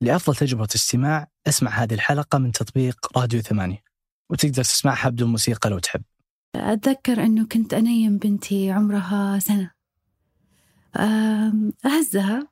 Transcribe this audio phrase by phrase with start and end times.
[0.00, 3.82] لأفضل تجربة استماع أسمع هذه الحلقة من تطبيق راديو ثمانية
[4.30, 6.02] وتقدر تسمعها بدون موسيقى لو تحب.
[6.56, 9.70] أتذكر أنه كنت أنيم بنتي عمرها سنة.
[11.86, 12.48] أهزها.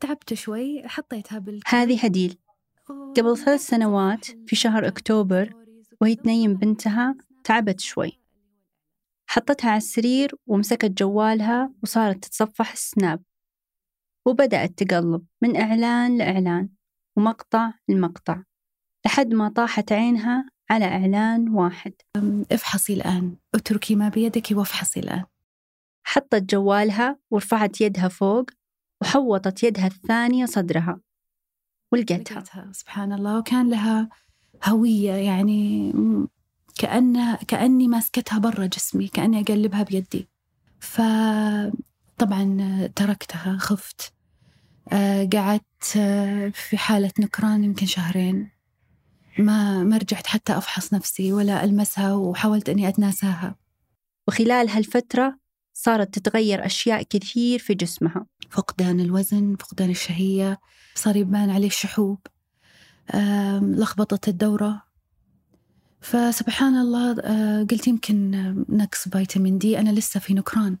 [0.00, 2.38] تعبت شوي حطيتها بال هذه هديل.
[2.88, 5.52] قبل ثلاث سنوات في شهر أكتوبر
[6.00, 7.14] وهي تنيم بنتها
[7.44, 8.20] تعبت شوي.
[9.26, 13.22] حطتها على السرير ومسكت جوالها وصارت تتصفح السناب.
[14.26, 16.68] وبدأت تقلب من إعلان لإعلان
[17.16, 18.42] ومقطع لمقطع
[19.06, 21.92] لحد ما طاحت عينها على إعلان واحد.
[22.52, 23.36] افحصي الآن.
[23.54, 25.24] اتركي ما بيدك وافحصي الآن.
[26.04, 28.50] حطت جوالها ورفعت يدها فوق
[29.02, 31.00] وحوطت يدها الثانية صدرها
[31.92, 32.72] ولقيتها.
[32.72, 34.08] سبحان الله وكان لها
[34.64, 35.92] هوية يعني
[36.78, 40.28] كأن كأني ماسكتها برا جسمي كأني أقلبها بيدي.
[42.18, 44.12] فطبعا تركتها خفت.
[44.92, 48.50] آه، قعدت آه، في حالة نكران يمكن شهرين.
[49.38, 53.56] ما ما رجعت حتى أفحص نفسي ولا ألمسها وحاولت أني أتناساها.
[54.28, 55.38] وخلال هالفترة
[55.74, 58.26] صارت تتغير أشياء كثير في جسمها.
[58.50, 60.60] فقدان الوزن فقدان الشهية
[60.94, 62.18] صار يبان عليه الشحوب.
[63.62, 64.82] لخبطة الدورة.
[66.00, 68.30] فسبحان الله آه، قلت يمكن
[68.68, 69.78] نقص فيتامين دي.
[69.78, 70.78] أنا لسه في نكران.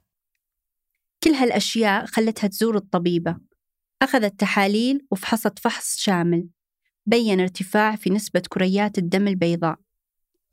[1.24, 3.36] كل هالأشياء خلتها تزور الطبيبة.
[4.02, 6.48] أخذت تحاليل وفحصت فحص شامل.
[7.06, 9.78] بين ارتفاع في نسبة كريات الدم البيضاء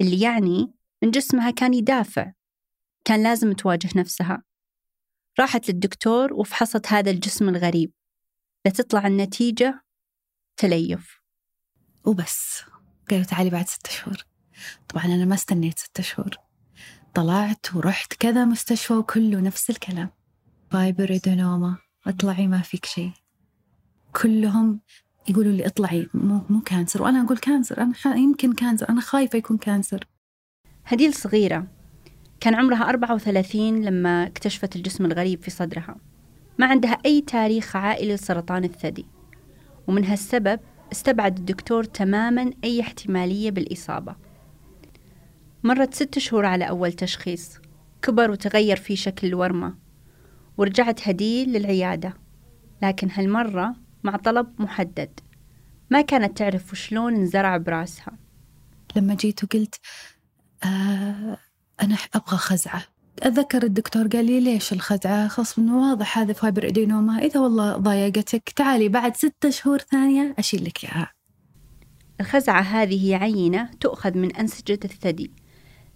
[0.01, 2.31] اللي يعني من جسمها كان يدافع
[3.05, 4.43] كان لازم تواجه نفسها.
[5.39, 7.91] راحت للدكتور وفحصت هذا الجسم الغريب.
[8.67, 9.83] لتطلع النتيجة
[10.57, 11.19] تليف.
[12.05, 12.63] وبس.
[13.09, 14.17] قالوا تعالي بعد ستة شهور.
[14.89, 16.35] طبعا أنا ما استنيت ستة شهور.
[17.13, 20.18] طلعت ورحت كذا مستشفى وكله نفس الكلام.
[20.71, 23.11] fibroadenoma اطلعي ما فيك شيء.
[24.21, 24.79] كلهم
[25.29, 29.57] يقولوا لي اطلعي مو مو cancer وأنا أقول cancer أنا يمكن cancer أنا خايفة يكون
[29.57, 30.07] cancer
[30.85, 31.67] هديل صغيرة.
[32.39, 35.95] كان عمرها 34 لما اكتشفت الجسم الغريب في صدرها.
[36.57, 39.05] ما عندها أي تاريخ عائلي لسرطان الثدي.
[39.87, 40.59] ومن هالسبب
[40.91, 44.15] استبعد الدكتور تماما أي احتمالية بالإصابة.
[45.63, 47.57] مرت ست شهور على أول تشخيص.
[48.01, 49.88] كبر وتغير في شكل الورمة.
[50.59, 52.13] ورجعت هديل للعيادة.
[52.81, 55.19] لكن هالمرة مع طلب محدد.
[55.89, 58.17] ما كانت تعرف وشلون انزرع براسها.
[58.95, 59.75] لما جيت وقلت
[60.63, 61.37] آه
[61.81, 62.83] أنا أبغى خزعة.
[63.19, 68.49] أتذكر الدكتور قال لي ليش الخزعة؟ خلاص من واضح هذا فايبر إدينوما إذا والله ضايقتك
[68.49, 71.11] تعالي بعد ستة شهور ثانية أشيل لك إياها.
[72.19, 75.31] الخزعة هذه هي عينة تؤخذ من أنسجة الثدي.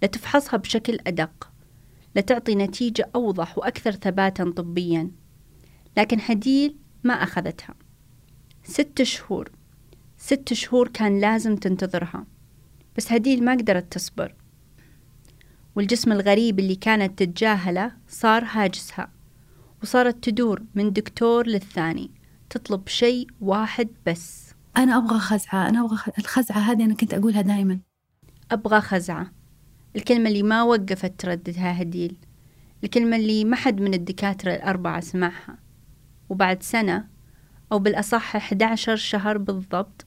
[0.04, 1.53] لتفحصها بشكل أدق.
[2.16, 5.12] لتعطي نتيجة أوضح وأكثر ثباتا طبيا.
[5.98, 7.76] لكن هديل ما أخذتها.
[8.64, 9.52] ست شهور.
[10.18, 12.26] ست شهور كان لازم تنتظرها.
[12.98, 14.36] بس هديل ما قدرت تصبر.
[15.76, 19.12] والجسم الغريب اللي كانت تتجاهله صار هاجسها.
[19.84, 22.12] وصارت تدور من دكتور للثاني.
[22.50, 24.54] تطلب شيء واحد بس.
[24.78, 25.70] أنا أبغى خزعة.
[25.70, 27.80] أنا أبغى الخزعة هذه أنا كنت أقولها دائما
[28.52, 29.32] أبغى خزعة.
[29.96, 32.18] الكلمة اللي ما وقفت ترددها هديل.
[32.84, 35.58] الكلمة اللي ما حد من الدكاترة الأربعة سمعها.
[36.30, 37.08] وبعد سنة
[37.72, 40.06] أو بالأصح 11 شهر بالضبط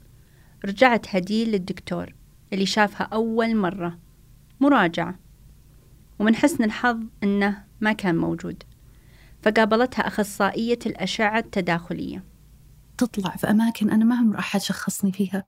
[0.65, 2.15] رجعت هديل للدكتور
[2.53, 3.99] اللي شافها أول مرة.
[4.61, 5.19] مراجعة.
[6.19, 8.63] ومن حسن الحظ أنه ما كان موجود.
[9.43, 12.25] فقابلتها أخصائية الأشعة التداخلية.
[12.99, 15.45] تطلع في أماكن أنا ما هم راح شخصني فيها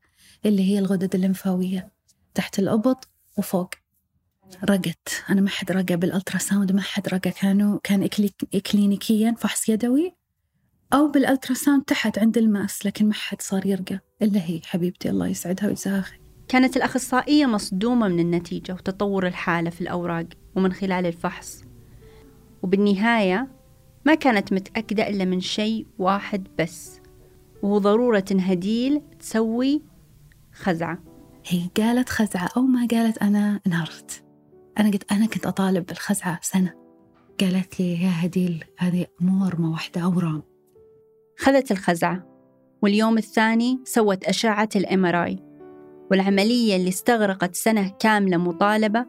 [0.46, 1.92] اللي هي الغدد الليمفاوية
[2.34, 3.70] تحت الأبط وفوق.
[4.64, 5.24] رقت.
[5.30, 7.30] أنا ما حد رقى بال ultrasound ما حد رقى.
[7.30, 8.08] كانوا كان
[8.54, 10.14] إكلينيكيا فحص يدوي
[10.92, 14.00] أو بال ultrasound تحت عند ال mass لكن ما حد صار يرقى.
[14.22, 16.02] إلا هي حبيبتي الله يسعدها ويجزاها.
[16.02, 20.26] خير كانت الأخصائية مصدومة من النتيجة وتطور الحالة في الأوراق
[20.56, 21.62] ومن خلال الفحص.
[22.62, 23.48] وبالنهاية
[24.04, 27.00] ما كانت متأكدة إلا من شيء واحد بس
[27.62, 29.82] وهو ضرورة هديل تسوي
[30.52, 30.98] خزعة.
[31.46, 34.27] هي قالت خزعة أو ما قالت أنا انهارت
[34.78, 36.74] أنا قلت أنا كنت أطالب بالخزعة سنة
[37.40, 40.42] قالت لي يا هديل هذه مو ورمة واحدة أورام.
[41.38, 42.26] خذت الخزعة
[42.82, 45.34] واليوم الثاني سوت أشعة الإم
[46.10, 49.06] والعملية اللي استغرقت سنة كاملة مطالبة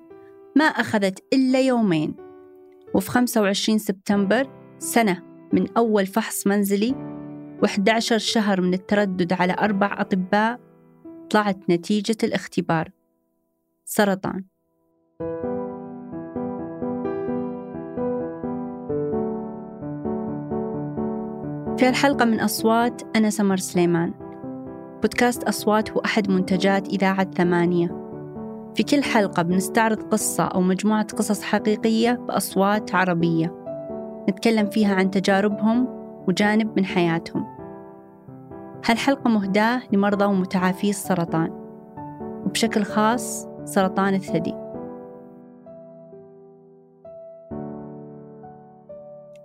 [0.56, 2.16] ما أخذت إلا يومين.
[2.96, 4.50] وفي 25 سبتمبر
[4.80, 5.24] سنة
[5.54, 6.96] من أول فحص منزلي
[7.66, 10.60] و11 شهر من التردد على أربع أطباء
[11.30, 12.90] طلعت نتيجة الاختبار.
[13.86, 14.44] سرطان.
[21.80, 24.14] في الحلقة من أصوات أنا سمر سليمان.
[25.02, 27.88] بودكاست أصوات هو أحد منتجات إذاعة ثمانية.
[28.76, 33.56] في كل حلقة بنستعرض قصة أو مجموعة قصص حقيقية بأصوات عربية.
[34.30, 35.88] نتكلم فيها عن تجاربهم
[36.28, 37.46] وجانب من حياتهم.
[38.86, 41.50] هالحلقة مهداة لمرضى ومتعافي السرطان.
[42.46, 44.56] وبشكل خاص سرطان الثدي.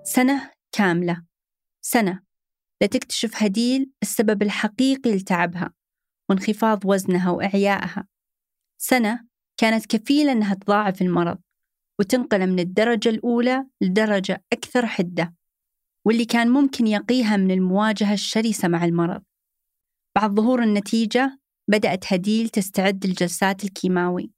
[0.02, 0.40] سنة
[0.72, 1.33] كاملة.
[1.86, 2.22] سنة
[2.82, 5.74] لتكتشف هديل السبب الحقيقي لتعبها
[6.30, 8.08] وانخفاض وزنها وإعيائها.
[8.78, 9.26] سنة
[9.60, 11.38] كانت كفيلة أنها تضاعف المرض
[12.00, 15.34] وتنقله من الدرجة الأولى لدرجة أكثر حدة
[16.06, 19.22] واللي كان ممكن يقيها من المواجهة الشرسة مع المرض.
[20.16, 24.30] بعد ظهور النتيجة بدأت هديل تستعد للجلسات الكيماوي.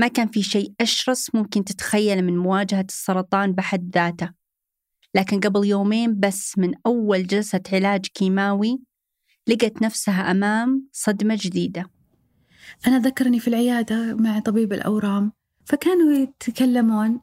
[0.00, 4.41] ما كان في شيء أشرس ممكن تتخيل من مواجهة السرطان بحد ذاته.
[5.14, 8.82] لكن قبل يومين بس من أول جلسة علاج كيماوي
[9.46, 11.90] لقت نفسها أمام صدمة جديدة.
[12.86, 15.32] أنا ذكرني في العيادة مع طبيب الأورام
[15.64, 17.20] فكانوا يتكلمون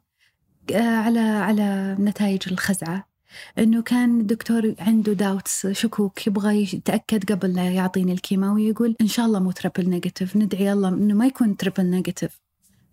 [0.74, 3.10] آه، على على نتائج الخزعة.
[3.58, 9.26] إنه كان الدكتور عنده doubts شكوك يبغى يتأكد قبل لا يعطيني الكيماوي يقول إن شاء
[9.26, 12.40] الله مو triple negative ندعي الله إنه ما يكون triple negative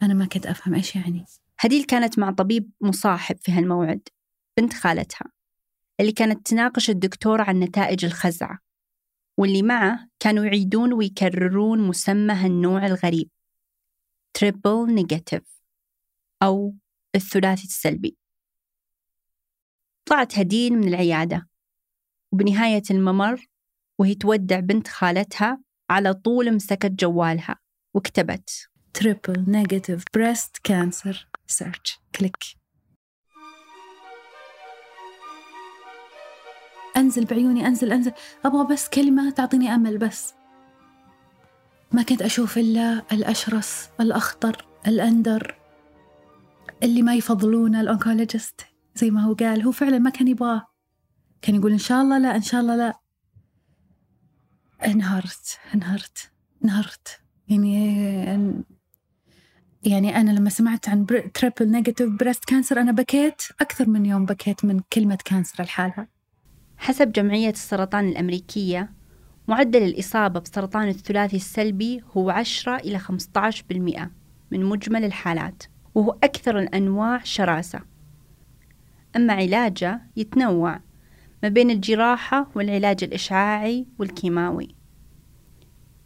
[0.03, 1.25] أنا ما كنت أفهم إيش يعني.
[1.59, 4.01] هديل كانت مع طبيب مصاحب في هالموعد.
[4.57, 5.31] بنت خالتها
[6.00, 8.59] اللي كانت تناقش الدكتور عن نتائج الخزعة
[9.38, 13.30] واللي معه كانوا يعيدون ويكررون مسمى هالنوع الغريب
[14.33, 15.61] triple negative
[16.44, 16.75] أو
[17.15, 18.18] الثلاثي السلبي.
[20.06, 21.50] طلعت هديل من العيادة
[22.31, 23.45] وبنهاية الممر
[24.00, 27.56] وهي تودع بنت خالتها على طول مسكت جوالها
[27.94, 32.56] وكتبت triple negative breast cancer search click
[36.97, 38.11] أنزل بعيوني أنزل أنزل.
[38.45, 40.33] أبغى بس كلمة تعطيني أمل بس.
[41.91, 45.57] ما كنت أشوف إلا الأشرس الأخطر الأندر
[46.83, 48.61] اللي ما يفضلونه ال oncologist
[48.95, 49.61] زي ما هو قال.
[49.61, 50.67] هو فعلا ما كان يبغاه.
[51.41, 52.99] كان يقول إن شاء الله لا إن شاء الله لا.
[54.85, 56.31] انهارت انهارت
[56.63, 57.85] انهارت يعني
[59.83, 64.65] يعني أنا لما سمعت عن triple negative breast cancer أنا بكيت أكثر من يوم بكيت
[64.65, 66.07] من كلمة cancer لحالها
[66.77, 68.91] حسب جمعية السرطان الأمريكية
[69.47, 74.09] معدل الإصابة بسرطان الثلاثي السلبي هو 10 إلى 15%
[74.51, 75.63] من مجمل الحالات
[75.95, 77.81] وهو أكثر الأنواع شراسة.
[79.15, 80.79] أما علاجه يتنوع
[81.44, 84.75] ما بين الجراحة والعلاج الإشعاعي والكيماوي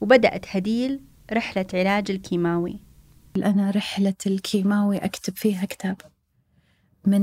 [0.02, 1.04] وبدأت هديل
[1.34, 2.80] رحلة علاج الكيماوي.
[3.38, 6.02] أنا رحلة الكيماوي أكتب فيها كتاب
[7.06, 7.22] من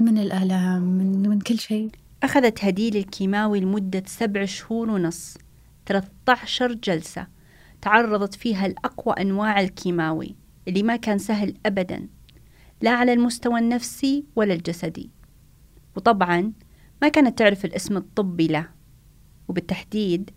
[0.00, 1.90] من الآلام من, من كل شيء.
[2.24, 5.38] أخذت هديل الكيماوي لمدة سبع شهور ونص
[5.86, 7.26] 13 جلسة
[7.82, 10.36] تعرضت فيها لأقوى أنواع الكيماوي
[10.68, 12.08] اللي ما كان سهل أبدا
[12.82, 15.10] لا على المستوى النفسي ولا الجسدي.
[15.96, 16.52] وطبعا
[17.02, 18.68] ما كانت تعرف الاسم الطبي له.
[19.48, 20.30] وبالتحديد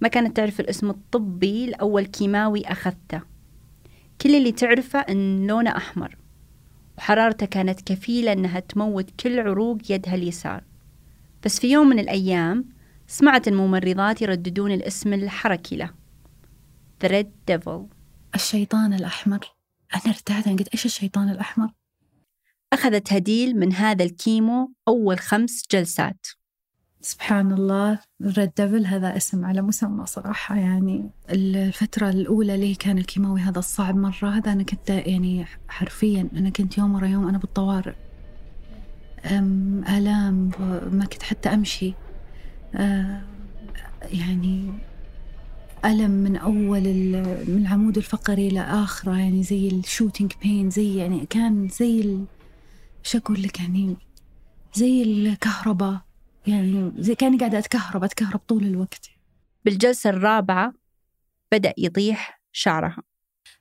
[0.00, 3.20] ما كانت تعرف الاسم الطبي لأول كيماوي أخذته.
[4.20, 6.16] كل اللي تعرفه أن لونه أحمر
[6.98, 10.64] وحرارته كانت كفيلة أنها تموت كل عروق يدها اليسار.
[11.44, 12.64] بس في يوم من الأيام
[13.06, 15.90] سمعت الممرضات يرددون الاسم الحركي له.
[17.04, 17.80] The Red Devil.
[18.34, 19.54] الشيطان الأحمر.
[19.94, 21.68] أنا ارتعدت قلت إيش الشيطان الأحمر؟
[22.72, 26.26] أخذت هديل من هذا ال chemo أول خمس جلسات.
[27.00, 27.98] سبحان الله.
[28.22, 30.56] Red Devil هذا اسم على مسمى صراحة.
[30.56, 34.28] يعني الفترة الأولى اللي كان الكيماوي هذا الصعب مرة.
[34.28, 38.03] هذا أنا كنت يعني حرفيا أنا كنت يوم ورا يوم أنا بالطوارئ.
[39.88, 40.50] آلام
[40.92, 41.94] ما كنت حتى أمشي.
[42.74, 43.22] أه،
[44.12, 44.72] يعني
[45.84, 46.82] ألم من أول
[47.48, 52.18] من العمود الفقري إلى آخرة يعني زي الشوتينج بين زي يعني كان زي
[53.02, 53.96] شو أقول لك يعني؟
[54.74, 56.00] زي الكهرباء
[56.46, 59.10] يعني زي كأني قاعدة أتكهرب أتكهرب طول الوقت.
[59.64, 60.74] بالجلسة الرابعة
[61.52, 63.02] بدأ يطيح شعرها.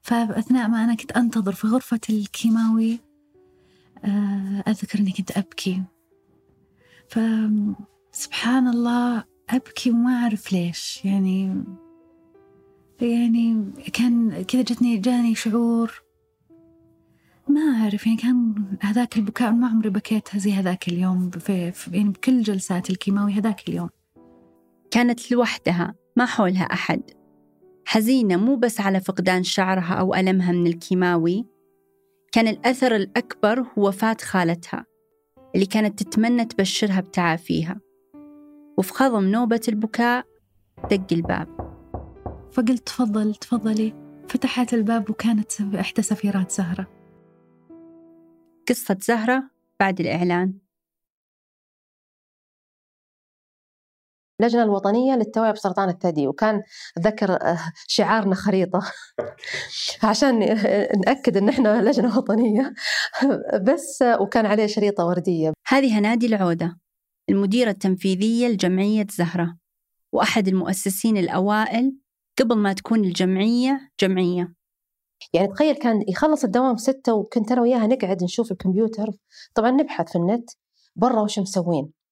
[0.01, 2.93] فأثناء ما أنا كنت أنتظر في غرفة الكيماوي.
[2.93, 3.12] آه،
[4.67, 5.83] أذكر أني كنت أبكي.
[7.07, 11.05] فسبحان الله أبكي وما أعرف ليش.
[11.05, 11.63] يعني
[13.01, 16.03] يعني كان كذا جتني جاني شعور
[17.47, 18.05] ما أعرف.
[18.05, 21.29] يعني كان هذاك البكاء ما عمري بكيت زي هذاك اليوم.
[21.29, 23.89] في, في يعني بكل جلسات الكيماوي هذاك اليوم.
[24.91, 27.01] كانت لوحدها ما حولها أحد.
[27.85, 31.52] حزينة مو بس على فقدان شعرها أو ألمها من الكيماوي.
[32.33, 34.85] كان الأثر الأكبر هو وفاة خالتها
[35.55, 37.79] اللي كانت تتمنى تبشرها بتعافيها.
[38.77, 40.25] وفي خضم نوبة البكاء
[40.91, 41.47] دق الباب.
[42.51, 43.93] فقلت تفضل تفضلي.
[44.29, 46.87] فتحت الباب وكانت إحدى سفيرات زهرة.
[48.69, 49.43] قصة زهرة
[49.79, 50.62] بعد الإعلان.
[54.43, 56.61] اللجنة الوطنية للتوعية بسرطان الثدي وكان
[56.97, 58.81] أتذكر آه، شعارنا خريطة.
[60.09, 60.39] عشان
[61.05, 62.73] نأكد إن إحنا لجنة وطنية.
[63.61, 65.53] بس آه، وكان عليه شريطة وردية.
[65.67, 66.79] هذه هنادي العودة
[67.29, 69.57] المديرة التنفيذية لجمعية زهرة
[70.13, 71.97] وأحد المؤسسين الأوائل
[72.39, 74.53] قبل ما تكون الجمعية جمعية.
[75.33, 79.07] يعني تخيل كان يخلص الدوام ستة وكنت أنا وياها نقعد نشوف الكمبيوتر.
[79.55, 80.49] طبعا نبحث في النت
[80.95, 82.02] برا وش مسوين؟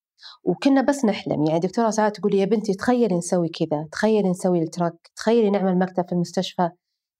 [0.44, 1.46] وكنا بس نحلم.
[1.46, 6.06] يعني دكتورة ساعات تقول يا بنتي تخيلي نسوي كذا تخيلي نسوي التراك تخيلي نعمل مكتب
[6.08, 6.70] في المستشفى.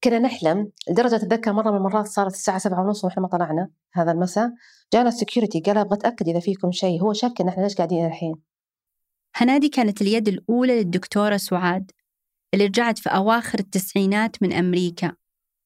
[0.04, 4.12] كنا نحلم لدرجة أتذكر مرة من المرات صارت الساعة سبعة ونص وإحنا ما طلعنا هذا
[4.12, 4.50] المساء
[4.94, 7.02] جانا السكيورتي قال أبغى أتأكد إذا فيكم شيء.
[7.02, 8.36] هو شك إن إحنا ليش قاعدين الحين.
[9.36, 11.92] هنادي كانت اليد الأولى للدكتورة سعاد
[12.54, 15.16] اللي رجعت في أواخر التسعينات من أمريكا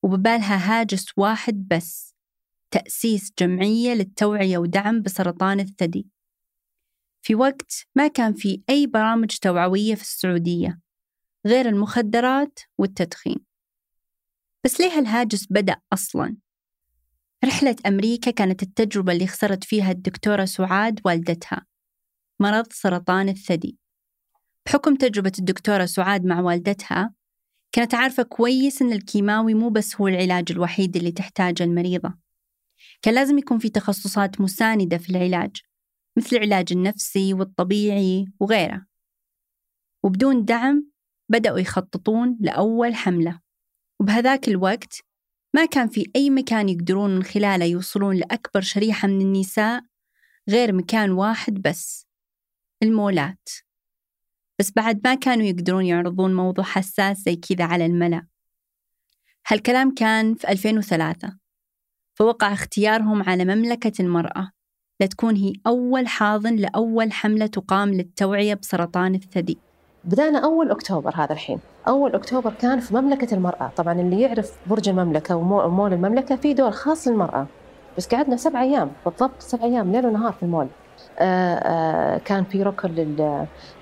[0.03, 2.15] وببالها هاجس واحد بس
[2.71, 6.07] تأسيس جمعية للتوعية ودعم بسرطان الثدي.
[7.25, 10.79] في وقت ما كان في أي برامج توعوية في السعودية
[11.45, 13.45] غير المخدرات والتدخين.
[14.65, 16.37] بس ليه الهاجس بدأ أصلاً؟
[17.45, 21.65] رحلة أمريكا كانت التجربة اللي خسرت فيها الدكتورة سعاد والدتها
[22.39, 23.77] مرض سرطان الثدي.
[24.65, 27.13] بحكم تجربة الدكتورة سعاد مع والدتها
[27.71, 32.13] كانت عارفة كويس إن الكيماوي مو بس هو العلاج الوحيد اللي تحتاجه المريضة.
[33.01, 35.61] كان لازم يكون في تخصصات مساندة في العلاج.
[36.17, 38.85] مثل العلاج النفسي والطبيعي وغيره.
[40.03, 40.91] وبدون دعم
[41.29, 43.39] بدأوا يخططون لأول حملة.
[44.01, 45.01] وبهذاك الوقت
[45.55, 49.83] ما كان في أي مكان يقدرون من خلاله يوصلون لأكبر شريحة من النساء
[50.49, 52.07] غير مكان واحد بس
[52.83, 53.49] المولات.
[54.59, 58.27] بس بعد ما كانوا يقدرون يعرضون موضوع حساس زي كذا على الملأ.
[59.47, 61.37] هالكلام كان في 2003
[62.17, 64.54] فوقع اختيارهم على مملكة المرأة.
[65.01, 69.57] لتكون هي أول حاضن لأول حملة تقام للتوعية بسرطان الثدي.
[70.03, 71.59] بدأنا أول أكتوبر هذا الحين.
[71.87, 73.71] أول أكتوبر كان في مملكة المرأة.
[73.75, 77.47] طبعا اللي يعرف برج المملكة ومول المملكة في دور خاص للمرأة.
[77.97, 80.67] بس قعدنا سبع أيام بالضبط سبع أيام ليل ونهار في المول.
[81.19, 82.89] آه، آه، كان في ركن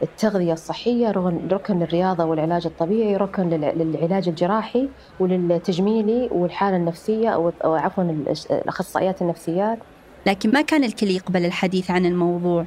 [0.01, 1.12] للتغذية الصحية
[1.51, 4.89] ركن للرياضة والعلاج الطبيعي ركن للعلاج الجراحي
[5.20, 8.03] وللتجميلي والحالة النفسية أو عفوا
[8.51, 9.79] الأخصائيات النفسيات.
[10.25, 12.65] لكن ما كان الكل يقبل الحديث عن الموضوع.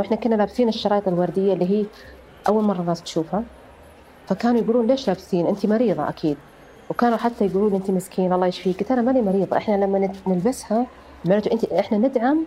[0.00, 1.84] إحنا كنا لابسين الشرايط الوردية اللي هي
[2.48, 3.42] أول مرة الناس تشوفها.
[4.26, 6.36] فكانوا يقولون ليش لابسين؟ أنت مريضة أكيد.
[6.90, 8.80] وكانوا حتى يقولون أنت مسكين الله يشفيك.
[8.80, 9.56] قلت أنا ماني مريضة.
[9.56, 10.86] إحنا لما نلبسها
[11.24, 12.44] معناته أنت إحنا ندعم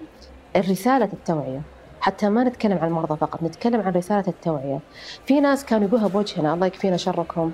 [0.55, 1.61] الرسالة التوعية.
[2.01, 4.79] حتى ما نتكلم عن المرضى فقط نتكلم عن رسالة التوعية.
[5.25, 7.51] في ناس كانوا يقولها بوجهنا الله يكفينا شركم.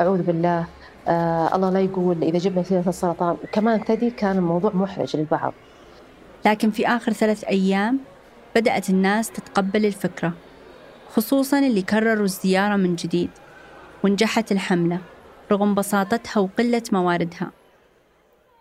[0.00, 0.66] أعوذ بالله.
[1.08, 3.36] آه الله لا يقول إذا جبنا سيرة السرطان.
[3.52, 5.52] كمان ثدي كان الموضوع محرج للبعض.
[6.46, 8.00] لكن في آخر ثلاث أيام
[8.56, 10.34] بدأت الناس تتقبل الفكرة
[11.08, 13.30] خصوصا اللي كرروا الزيارة من جديد
[14.04, 15.00] ونجحت الحملة
[15.52, 17.52] رغم بساطتها وقلة مواردها.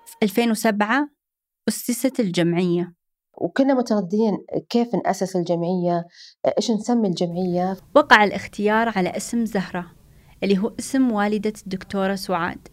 [0.06, 1.10] في 2007
[1.68, 2.94] أسست الجمعية.
[3.38, 4.38] وكنا مترددين
[4.70, 6.06] كيف نأسس الجمعية؟
[6.58, 9.92] إيش نسمي الجمعية؟ وقع الاختيار على اسم زهرة
[10.44, 12.68] اللي هو اسم والدة الدكتورة سعاد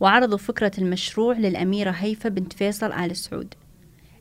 [0.00, 3.54] وعرضوا فكرة المشروع للأميرة هيفا بنت فيصل آل سعود.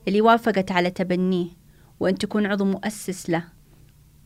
[0.08, 1.48] اللي وافقت على تبنيه
[2.00, 3.44] وأن تكون عضو مؤسس له.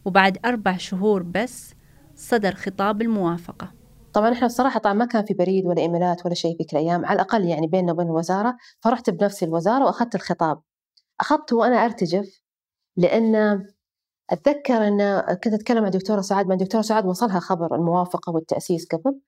[0.06, 1.74] وبعد أربع شهور بس
[2.16, 3.72] صدر خطاب الموافقة.
[4.14, 7.16] طبعا إحنا بصراحة طبعا ما كان في بريد ولا إيميلات ولا شيء في الأيام على
[7.16, 8.58] الأقل يعني بيننا وبين الوزارة.
[8.80, 10.62] فرحت بنفسي الوزارة وأخذت الخطاب.
[11.20, 12.42] أخذته وأنا أرتجف
[12.98, 13.66] لأن
[14.30, 19.20] أتذكر أن كنت أتكلم مع دكتورة سعاد مع دكتورة سعاد وصلها خبر الموافقة والتأسيس قبل.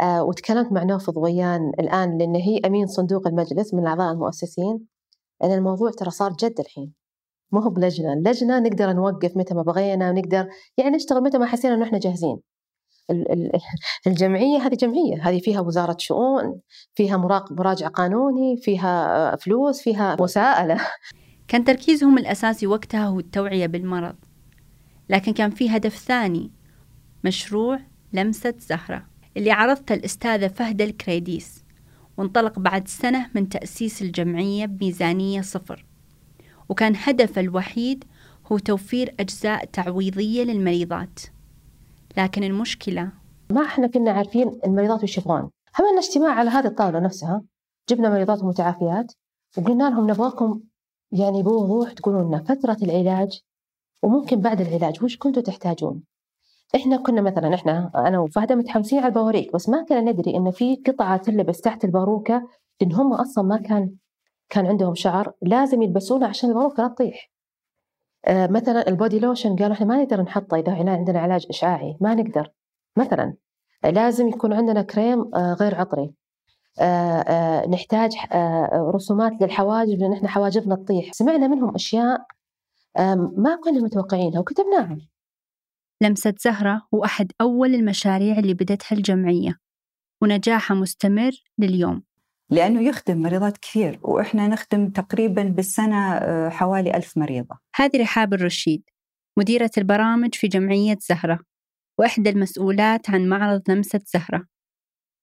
[0.00, 4.86] آه وتكلمت مع نوف ضويان الآن لأن هي أمين صندوق المجلس من الأعضاء المؤسسين.
[5.44, 6.92] أن الموضوع ترى صار جد الحين.
[7.52, 8.12] ما هو بلجنة.
[8.12, 12.36] اللجنة نقدر نوقف متى ما بغينا ونقدر يعني نشتغل متى ما حسينا أنه إحنا جاهزين.
[14.06, 15.28] الجمعية هذه جمعية.
[15.28, 16.60] هذه فيها وزارة شؤون
[16.94, 17.16] فيها
[17.50, 20.80] مراجع قانوني فيها فلوس فيها مساءلة.
[21.48, 24.16] كان تركيزهم الأساسي وقتها هو التوعية بالمرض.
[25.08, 26.52] لكن كان في هدف ثاني
[27.24, 27.80] مشروع
[28.12, 29.06] لمسة زهرة
[29.36, 31.64] اللي عرضته الأستاذة فهد الكريديس.
[32.20, 35.86] وانطلق بعد سنة من تأسيس الجمعية بميزانية صفر.
[36.68, 38.04] وكان هدفه الوحيد
[38.52, 41.20] هو توفير أجزاء تعويضية للمريضات.
[42.16, 43.12] لكن المشكلة
[43.50, 45.50] ما إحنا كنا عارفين المريضات وش يبغون.
[45.78, 47.42] عملنا اجتماع على هذه الطاولة نفسها.
[47.90, 49.12] جبنا مريضات متعافيات
[49.58, 50.60] وقلنا لهم نبغاكم
[51.12, 53.40] يعني بوضوح تقولون لنا فترة العلاج
[54.02, 56.02] وممكن بعد العلاج وش كنتوا تحتاجون.
[56.74, 60.76] إحنا كنا مثلا إحنا أنا وفهده متحمسين على البواريك بس ما كنا ندري انه في
[60.86, 62.48] قطعة تلبس تحت الباروكة
[62.80, 63.94] لأن هم أصلا ما كان
[64.48, 67.30] كان عندهم شعر لازم يلبسونه عشان الباروكة لا تطيح.
[68.24, 72.14] آه مثلا ال body lotion قالوا إحنا ما نقدر نحطه إذا عندنا علاج إشعاعي ما
[72.14, 72.50] نقدر
[72.96, 73.34] مثلا
[73.84, 76.14] لازم يكون عندنا كريم آه غير عطري.
[76.80, 76.84] آه
[77.20, 82.26] آه نحتاج آه رسومات للحواجب لأن إحنا حواجبنا تطيح، سمعنا منهم أشياء
[83.36, 84.98] ما كنا متوقعينها وكتبناها.
[86.02, 89.58] لمسة زهرة هو أحد أول المشاريع اللي بدتها الجمعية
[90.22, 92.02] ونجاحها مستمر لليوم.
[92.50, 97.58] لأنه يخدم مريضات كثير وإحنا نخدم تقريبا بالسنة آه، حوالي ألف مريضة.
[97.76, 98.82] هذه رحاب الرشيد
[99.38, 101.38] مديرة البرامج في جمعية زهرة
[101.98, 104.46] وإحدى المسؤولات عن معرض لمسة زهرة.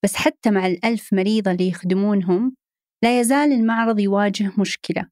[0.03, 2.55] بس حتى مع الألف مريضة اللي يخدمونهم
[3.03, 5.09] لا يزال المعرض يواجه مشكلة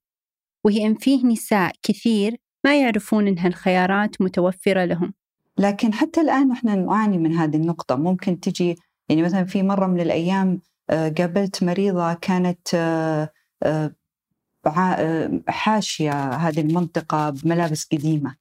[0.66, 5.14] وهي إن فيه نساء كثير ما يعرفون إن هالخيارات متوفرة لهم.
[5.58, 7.96] لكن حتى الآن إحنا نعاني من هذه النقطة.
[7.96, 8.76] ممكن تجي
[9.10, 13.32] يعني مثلا في مرة من الأيام آه، قابلت مريضة كانت آه،
[13.64, 18.36] آه، حاشية هذه المنطقة بملابس قديمة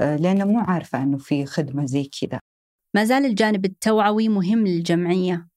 [0.00, 2.40] لأنها مو عارفة أنه في خدمة زي كذا.
[2.94, 5.48] ما زال الجانب التوعوي مهم للجمعية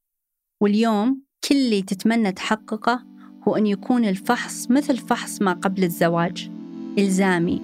[0.62, 3.06] واليوم كل اللي تتمنى تحققه
[3.48, 6.50] هو أن يكون الفحص مثل فحص ما قبل الزواج
[6.98, 7.62] إلزامي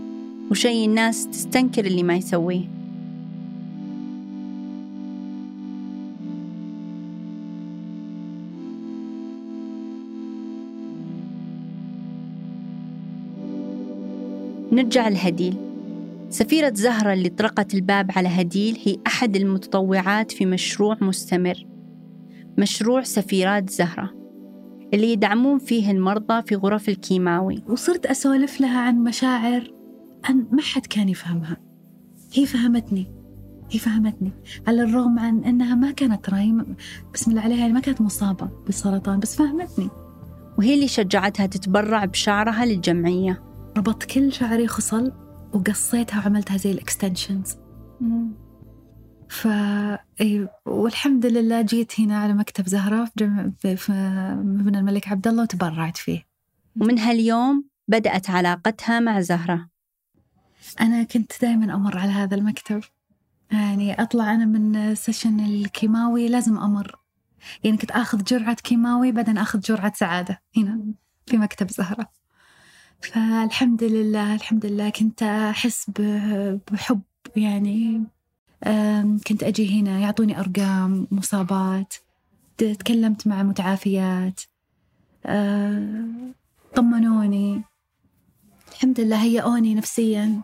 [0.52, 2.79] وشيء الناس تستنكر اللي ما يسويه.
[14.72, 15.56] نرجع لهديل
[16.30, 21.66] سفيرة زهرة اللي طرقت الباب على هديل هي أحد المتطوعات في مشروع مستمر.
[22.58, 24.14] مشروع سفيرات زهرة
[24.94, 27.64] اللي يدعمون فيه المرضى في غرف الكيماوي.
[27.68, 29.74] وصرت أسولف لها عن مشاعر
[30.30, 31.58] أن ما حد كان يفهمها.
[32.34, 33.08] هي فهمتني
[33.72, 34.32] هي فهمتني
[34.68, 36.56] على الرغم عن أنها ما كانت تراي
[37.14, 39.90] بسم الله عليها ما كانت مصابة بالسرطان بس فهمتني.
[40.58, 43.49] وهي اللي شجعتها تتبرع بشعرها للجمعية.
[43.80, 45.12] ربطت كل شعري خصل
[45.54, 47.58] وقصيتها وعملتها زي ال extensions
[49.30, 49.48] ف
[50.66, 53.52] والحمد لله جيت هنا على مكتب زهرة في, جم...
[53.76, 53.92] في
[54.44, 56.26] مبنى الملك عبد الله وتبرعت فيه.
[56.82, 59.70] ومن هاليوم بدأت علاقتها مع زهرة.
[60.82, 62.82] أنا كنت دائما أمر على هذا المكتب.
[63.52, 67.00] يعني أطلع أنا من session الكيماوي لازم أمر.
[67.64, 70.84] يعني كنت آخذ جرعة كيماوي بعدين آخذ جرعة سعادة هنا
[71.26, 72.19] في مكتب زهرة.
[73.02, 74.90] فالحمد لله الحمد لله.
[74.90, 75.90] كنت أحس
[76.72, 77.02] بحب
[77.36, 78.04] يعني
[79.28, 81.94] كنت أجي هنا يعطوني أرقام مصابات
[82.58, 84.42] تكلمت مع متعافيات
[86.76, 87.64] طمنوني.
[88.72, 90.42] الحمد لله هيئوني نفسيا.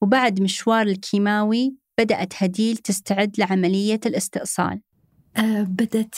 [0.00, 4.80] وبعد مشوار الكيماوي بدأت هديل تستعد لعملية الاستئصال.
[5.62, 6.14] بدت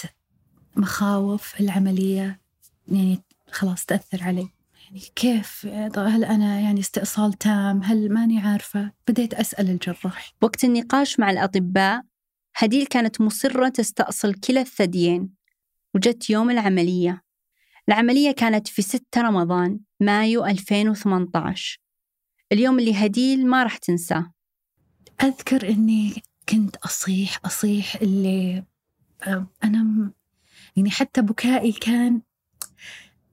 [0.76, 2.40] مخاوف العملية
[2.88, 4.48] يعني خلاص تأثر علي.
[4.92, 10.32] يعني كيف هل أنا يعني استئصال تام؟ هل ماني عارفة؟ بديت أسأل الجراح.
[10.42, 12.02] وقت النقاش مع الأطباء
[12.56, 15.30] هديل كانت مصرة تستأصل كلا الثديين
[15.94, 17.22] وجت يوم العملية.
[17.88, 21.78] العملية كانت في 6 رمضان مايو 2018
[22.52, 24.32] اليوم اللي هديل ما راح تنساه.
[25.22, 28.64] أذكر أني كنت أصيح أصيح اللي
[29.64, 30.12] أنا
[30.76, 32.22] يعني حتى بكائي كان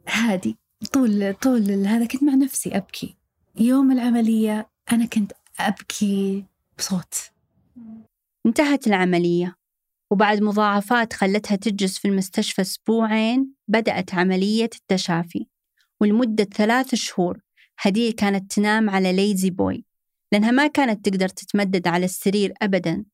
[0.07, 0.57] هادي.
[0.87, 3.15] طول طول هذا كنت مع نفسي أبكي.
[3.55, 6.45] يوم العملية أنا كنت أبكي
[6.77, 7.13] بصوت.
[8.45, 9.55] انتهت العملية
[10.11, 15.47] وبعد مضاعفات خلتها تجلس في المستشفى أسبوعين بدأت عملية التشافي.
[16.01, 17.41] ولمدة ثلاث شهور
[17.79, 19.85] هدية كانت تنام على ليزي بوي
[20.31, 23.05] لأنها ما كانت تقدر تتمدد على السرير أبدا.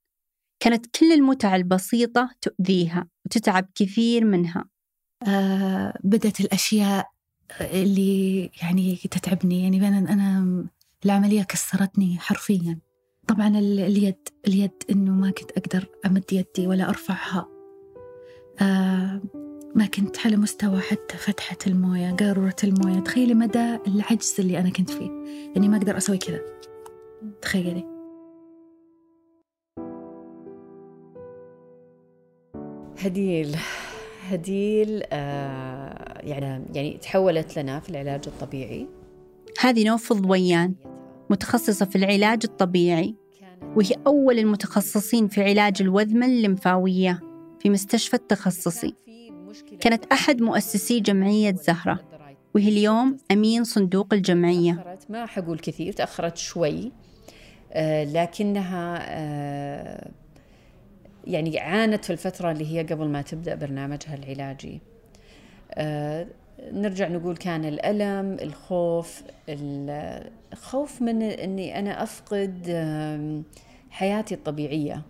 [0.60, 4.66] كانت كل المتع البسيطة تؤذيها وتتعب كثير منها.
[5.28, 7.15] آه بدت الأشياء
[7.62, 9.64] اللي يعني تتعبني.
[9.64, 10.66] يعني أنا أنا
[11.06, 12.80] العملية كسرتني حرفيا.
[13.28, 17.48] طبعا اليد اليد إنه ما كنت أقدر أمد يدي ولا أرفعها.
[18.62, 19.22] آه
[19.76, 23.00] ما كنت على مستوى حتى فتحة الموية قارورة الموية.
[23.00, 25.10] تخيلي مدى العجز اللي أنا كنت فيه.
[25.56, 26.42] يعني ما أقدر أسوي كذا.
[27.42, 27.96] تخيلي.
[33.00, 33.56] هديل.
[34.30, 35.85] هديل آه
[36.26, 38.88] يعني يعني تحولت لنا في العلاج الطبيعي.
[39.60, 40.74] هذه نوف ضويان
[41.30, 43.16] متخصصة في العلاج الطبيعي
[43.76, 47.20] وهي أول المتخصصين في علاج الوذمة الليمفاوية
[47.60, 48.96] في مستشفى التخصصي.
[49.80, 52.00] كانت أحد مؤسسي جمعية زهرة
[52.56, 54.98] وهي اليوم أمين صندوق الجمعية.
[55.10, 56.92] ما حقول كثير تأخرت شوي
[57.74, 60.12] آه لكنها آه
[61.28, 64.82] يعني عانت في الفترة اللي هي قبل ما تبدأ برنامجها العلاجي.
[66.72, 69.24] نرجع نقول كان الألم الخوف
[70.54, 72.68] الخوف من أني أنا أفقد
[73.90, 75.02] حياتي الطبيعية.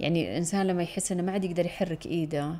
[0.00, 2.56] يعني الإنسان لما يحس أنه ما عاد يقدر يحرك إيده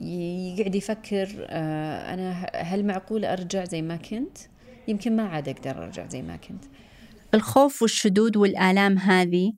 [0.00, 4.38] يقعد يفكر آه، أنا هل معقول أرجع زي ما كنت؟
[4.88, 6.64] يمكن ما عاد أقدر أرجع زي ما كنت.
[7.34, 9.52] الخوف والشدود والآلام هذه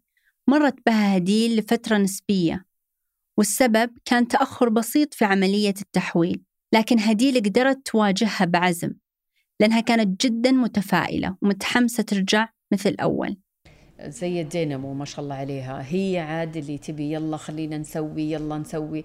[0.49, 2.65] مرت بها هديل لفترة نسبية
[3.39, 6.43] والسبب كان تأخر بسيط في عملية التحويل.
[6.75, 8.93] لكن هديل قدرت تواجهها بعزم
[9.61, 13.37] لأنها كانت جدا متفائلة ومتحمسة ترجع مثل أول.
[14.03, 15.85] زي الدينامو ما شاء الله عليها.
[15.89, 19.05] هي عاد اللي تبي يلا خلينا نسوي يلا نسوي.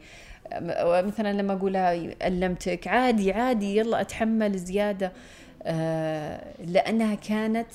[0.82, 1.94] مثلا لما أقولها
[2.28, 5.12] ألمتك عادي عادي يلا أتحمل زيادة.
[5.64, 7.70] آه، لأنها كانت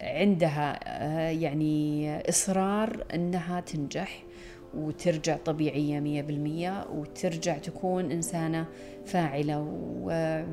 [0.00, 4.22] عندها آه، يعني إصرار إنها تنجح.
[4.76, 8.66] وترجع طبيعية مية بالمية وترجع تكون إنسانة
[9.04, 10.44] فاعلة و-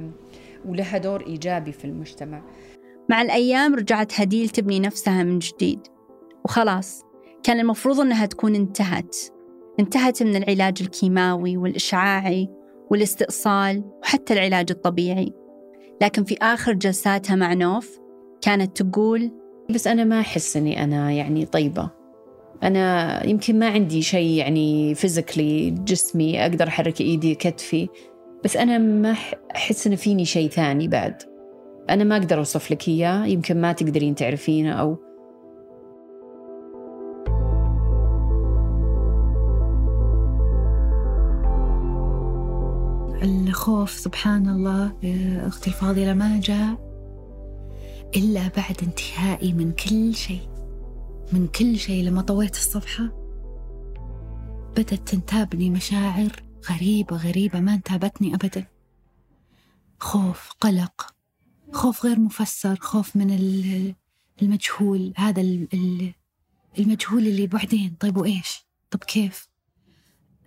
[0.66, 2.42] ولها دور إيجابي في المجتمع.
[3.10, 5.80] مع الأيام رجعت هديل تبني نفسها من جديد.
[6.46, 7.02] وخلاص
[7.44, 9.16] كان المفروض أنها تكون انتهت.
[9.80, 12.50] انتهت من العلاج الكيماوي والإشعاعي
[12.92, 15.34] والاستئصال وحتى العلاج الطبيعي.
[16.02, 18.00] لكن في آخر جلساتها مع نوف
[18.42, 19.32] كانت تقول
[19.70, 21.90] بس أنا ما أحس إني أنا يعني طيبة.
[22.64, 27.90] أنا يمكن ما عندي شيء يعني فيزيكلي جسمي أقدر أحرك إيدي كتفي.
[28.44, 29.16] بس أنا ما
[29.56, 31.24] أحس إن فيني شيء ثاني بعد.
[31.90, 34.98] أنا ما أقدر أوصف لك إياه يمكن ما تقدرين تعرفينه أو
[43.24, 44.94] الخوف سبحان الله
[45.48, 46.94] أختي الفاضلة ما جاء
[48.16, 50.53] إلا بعد انتهائي من كل شيء.
[51.34, 53.04] من كل شيء لما طويت الصفحة
[54.72, 58.68] بدأت تنتابني مشاعر غريبة غريبة ما انتابتني أبدا.
[60.00, 61.14] خوف قلق
[61.72, 63.96] خوف غير مفسر خوف من ال-
[64.42, 65.14] المجهول.
[65.18, 66.14] هذا ال- ال-
[66.80, 67.96] المجهول اللي بعدين.
[68.00, 69.48] طيب وإيش؟ طب كيف؟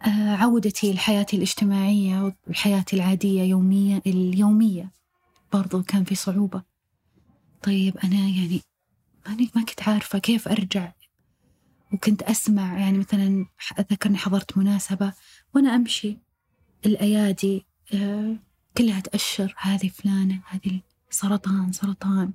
[0.02, 4.92] آه، عودتي لحياتي الاجتماعية وحياتي العادية يومية اليومية
[5.52, 6.62] برضو كان في صعوبة.
[7.62, 8.60] طيب أنا يعني
[9.28, 10.92] ماني ما كنت عارفة كيف أرجع.
[11.92, 13.46] وكنت أسمع يعني مثلا
[13.78, 15.12] أتذكر إني حضرت مناسبة
[15.54, 16.18] وأنا أمشي
[16.86, 18.36] الأيادي آه،
[18.78, 22.32] كلها تأشر هذه فلانة هذه سرطان سرطان.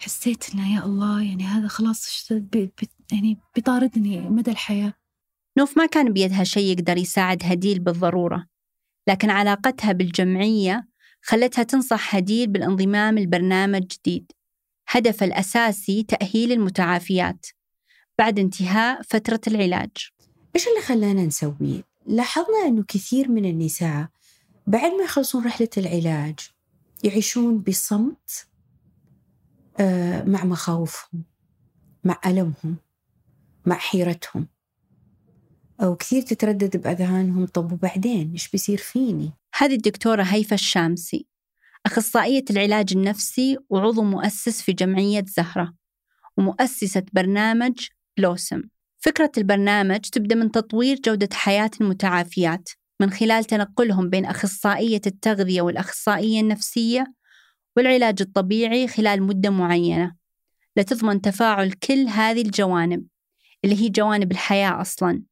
[0.00, 2.30] فحسيت إنه يا الله يعني هذا خلاص
[3.12, 4.94] يعني بيطاردني مدى الحياة.
[5.58, 8.46] نوف ما كان بيدها شيء يقدر يساعد هديل بالضرورة
[9.08, 10.88] لكن علاقتها بالجمعية
[11.22, 14.32] خلتها تنصح هديل بالانضمام لبرنامج جديد.
[14.92, 17.46] هدفه الأساسي تأهيل المتعافيات
[18.18, 19.90] بعد انتهاء فترة العلاج
[20.56, 24.08] إيش اللي خلانا نسويه؟ لاحظنا أنه كثير من النساء
[24.66, 26.40] بعد ما يخلصون رحلة العلاج
[27.04, 28.46] يعيشون بصمت
[29.80, 31.24] آه، مع مخاوفهم
[32.04, 32.76] مع ألمهم
[33.66, 34.48] مع حيرتهم
[35.82, 41.26] أو كثير تتردد بأذهانهم طب وبعدين إيش بيصير فيني؟ هذه الدكتورة هيفا الشامسي
[41.86, 45.74] أخصائية العلاج النفسي وعضو مؤسس في جمعية زهرة
[46.36, 48.62] ومؤسسة برنامج بلوسم
[48.98, 52.68] فكرة البرنامج تبدأ من تطوير جودة حياة المتعافيات
[53.00, 57.14] من خلال تنقلهم بين أخصائية التغذية والأخصائية النفسية
[57.76, 60.14] والعلاج الطبيعي خلال مدة معينة
[60.76, 63.06] لتضمن تفاعل كل هذه الجوانب
[63.64, 65.22] اللي هي جوانب الحياة أصلاً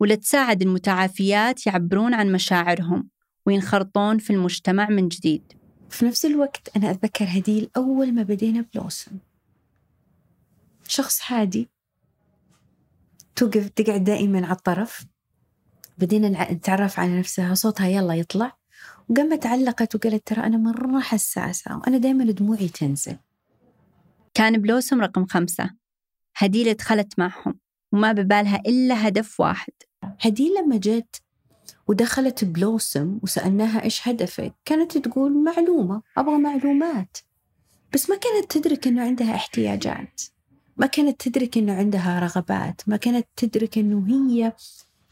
[0.00, 3.08] ولتساعد المتعافيات يعبرون عن مشاعرهم
[3.46, 5.59] وينخرطون في المجتمع من جديد.
[5.90, 9.18] في نفس الوقت أنا أتذكر هديل أول ما بدينا بلوسم
[10.88, 11.68] شخص هادي
[13.36, 15.06] توقف تقعد دائما على الطرف.
[15.98, 18.56] بدينا نتعرف على نفسها صوتها يلا يطلع.
[19.08, 23.16] وقامت علقت وقالت ترى أنا مرة حساسة وأنا دائما دموعي تنزل.
[24.34, 25.70] كان بلوسم رقم خمسة.
[26.36, 27.58] هديل دخلت معهم
[27.92, 29.72] وما ببالها إلا هدف واحد.
[30.20, 31.22] هديل لما جت
[31.88, 34.54] ودخلت بلوسم وسألناها إيش هدفك.
[34.64, 37.16] كانت تقول معلومة أبغى معلومات.
[37.94, 40.22] بس ما كانت تدرك إنه عندها احتياجات.
[40.76, 42.82] ما كانت تدرك إنه عندها رغبات.
[42.86, 44.52] ما كانت تدرك إنه هي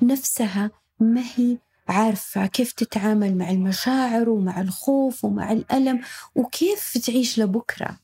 [0.03, 6.01] نفسها ما هي عارفة كيف تتعامل مع المشاعر ومع الخوف ومع الألم
[6.35, 7.99] وكيف تعيش لبكرة.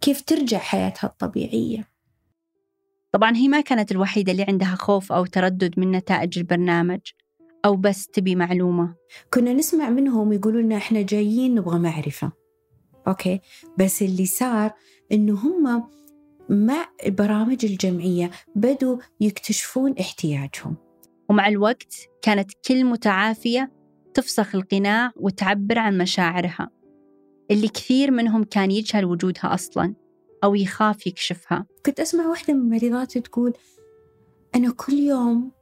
[0.00, 1.88] كيف ترجع حياتها الطبيعية.
[3.12, 7.00] طبعا هي ما كانت الوحيدة اللي عندها خوف أو تردد من نتائج البرنامج.
[7.64, 8.94] أو بس تبي معلومة؟
[9.34, 12.32] كنا نسمع منهم يقولوا لنا إحنا جايين نبغى معرفة.
[13.08, 13.40] أوكي.
[13.78, 14.72] بس اللي صار
[15.12, 15.84] إنه هم
[16.48, 20.76] مع برامج الجمعية بدوا يكتشفون احتياجهم.
[21.28, 23.72] ومع الوقت كانت كل متعافية
[24.14, 26.70] تفسخ القناع وتعبر عن مشاعرها.
[27.50, 29.94] اللي كثير منهم كان يجهل وجودها أصلا
[30.44, 31.66] أو يخاف يكشفها.
[31.86, 33.52] كنت أسمع واحدة من المريضات تقول
[34.54, 35.57] أنا كل يوم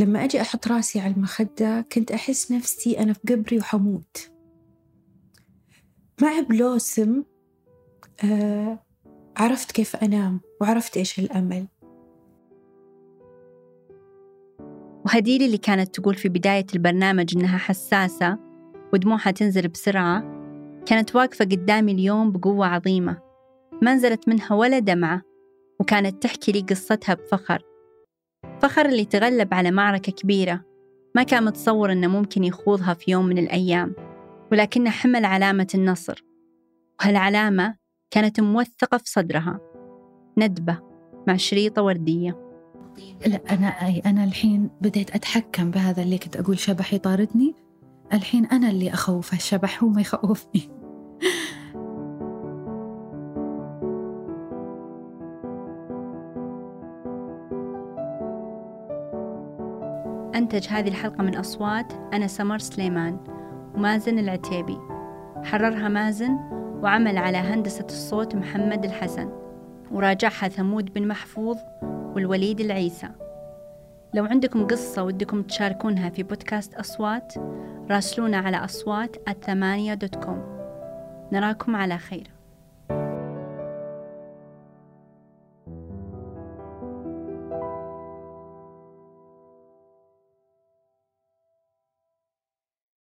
[0.00, 4.30] لما أجي أحط راسي على المخدة كنت أحس نفسي أنا في قبري وحموت.
[6.22, 7.22] مع بلوسم
[8.24, 8.78] آه
[9.36, 11.66] عرفت كيف أنام وعرفت إيش الأمل.
[15.06, 18.38] وهديل اللي كانت تقول في بداية البرنامج إنها حساسة
[18.92, 20.20] ودموعها تنزل بسرعة.
[20.86, 23.20] كانت واقفة قدامي اليوم بقوة عظيمة.
[23.82, 25.22] ما نزلت منها ولا دمعة
[25.80, 27.73] وكانت تحكي لي قصتها بفخر.
[28.64, 30.60] فخر اللي تغلب على معركة كبيرة.
[31.14, 33.94] ما كان متصور إنه ممكن يخوضها في يوم من الأيام
[34.52, 36.24] ولكنه حمل علامة النصر.
[37.00, 37.76] وهالعلامة
[38.10, 39.60] كانت موثقة في صدرها.
[40.38, 40.78] ندبة
[41.28, 42.38] مع شريطة وردية.
[43.26, 43.68] لا أنا
[44.06, 47.54] أنا الحين بديت أتحكم بهذا اللي كنت أقول شبح يطاردني
[48.12, 50.70] الحين أنا اللي أخوف الشبح هو ما يخوفني.
[60.54, 63.18] أنتج هذه الحلقة من أصوات أنا سمر سليمان
[63.74, 64.78] ومازن العتيبي.
[65.44, 66.36] حررها مازن
[66.82, 69.30] وعمل على هندسة الصوت محمد الحسن
[69.90, 73.08] وراجعها ثمود بن محفوظ والوليد العيسى.
[74.14, 77.34] لو عندكم قصة ودكم تشاركونها في بودكاست أصوات
[77.90, 80.42] راسلونا على أصوات الثمانية دوت كوم.
[81.32, 82.33] نراكم على خير.